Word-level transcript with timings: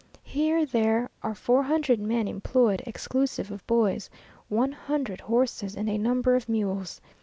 Here 0.23 0.65
there 0.65 1.11
are 1.21 1.35
four 1.35 1.61
hundred 1.61 1.99
men 1.99 2.27
employed, 2.27 2.81
exclusive 2.87 3.51
of 3.51 3.67
boys, 3.67 4.09
one 4.49 4.71
hundred 4.71 5.21
horses, 5.21 5.75
and 5.75 5.87
a 5.87 5.99
number 5.99 6.33
of 6.35 6.49
mules. 6.49 6.99